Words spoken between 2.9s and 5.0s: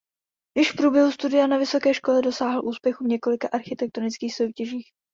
v několika architektonických soutěžích.